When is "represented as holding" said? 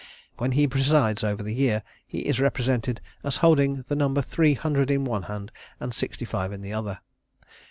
2.39-3.83